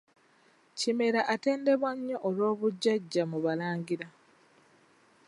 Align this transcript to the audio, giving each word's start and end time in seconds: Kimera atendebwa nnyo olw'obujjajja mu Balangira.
Kimera 0.77 1.21
atendebwa 1.33 1.91
nnyo 1.95 2.17
olw'obujjajja 2.27 3.23
mu 3.31 3.37
Balangira. 3.45 4.07